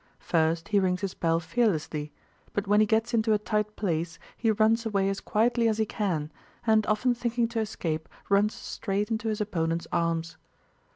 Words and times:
First 0.17 0.69
he 0.69 0.79
rings 0.79 1.01
his 1.01 1.13
bell 1.13 1.39
fearlessly, 1.39 2.11
but 2.53 2.65
when 2.65 2.79
he 2.79 2.87
gets 2.87 3.13
into 3.13 3.33
a 3.33 3.37
tight 3.37 3.75
place 3.75 4.17
he 4.35 4.49
runs 4.49 4.83
away 4.83 5.07
as 5.09 5.21
quietly 5.21 5.67
as 5.67 5.77
he 5.77 5.85
can, 5.85 6.31
and 6.65 6.87
often 6.87 7.13
thinking 7.13 7.47
to 7.49 7.59
escape 7.59 8.09
runs 8.27 8.55
straight 8.55 9.11
into 9.11 9.27
his 9.29 9.41
opponent's 9.41 9.85
arms. 9.91 10.37